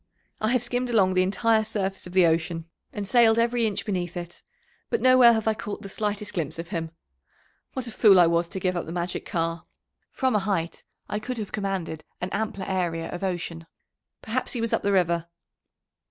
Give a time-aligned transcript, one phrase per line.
[0.39, 4.17] "I have skimmed along the entire surface of the ocean, and sailed every inch beneath
[4.17, 4.41] it,
[4.89, 6.89] but nowhere have I caught the slightest glimpse of him.
[7.73, 9.67] What a fool I was to give up the magic car!
[10.09, 13.67] From a height I could have commanded an ampler area of ocean.
[14.23, 15.27] Perhaps he was up the river."